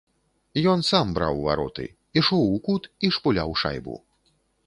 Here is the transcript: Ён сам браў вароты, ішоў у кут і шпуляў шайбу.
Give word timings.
Ён 0.71 0.79
сам 0.91 1.11
браў 1.17 1.35
вароты, 1.49 1.85
ішоў 2.21 2.43
у 2.55 2.57
кут 2.67 2.83
і 3.07 3.13
шпуляў 3.17 3.49
шайбу. 3.65 3.95